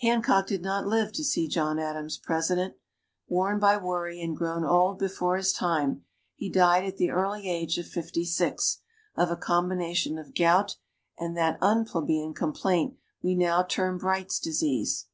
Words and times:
Hancock 0.00 0.48
did 0.48 0.60
not 0.62 0.88
live 0.88 1.12
to 1.12 1.22
see 1.22 1.46
John 1.46 1.78
Adams 1.78 2.18
President. 2.18 2.74
Worn 3.28 3.60
by 3.60 3.76
worry, 3.76 4.20
and 4.20 4.36
grown 4.36 4.64
old 4.64 4.98
before 4.98 5.36
his 5.36 5.52
time, 5.52 6.04
he 6.34 6.50
died 6.50 6.84
at 6.84 6.96
the 6.96 7.12
early 7.12 7.48
age 7.48 7.78
of 7.78 7.86
fifty 7.86 8.24
six, 8.24 8.80
of 9.14 9.30
a 9.30 9.36
combination 9.36 10.18
of 10.18 10.34
gout 10.34 10.74
and 11.16 11.36
that 11.36 11.60
unplebeian 11.62 12.34
complaint 12.34 12.94
we 13.22 13.36
now 13.36 13.62
term 13.62 13.98
Bright's 13.98 14.40
Disease. 14.40 15.06